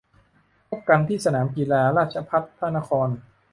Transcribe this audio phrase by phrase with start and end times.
[0.69, 3.09] พบกันที่สนามกีฬา ราชภัฏพระนคร!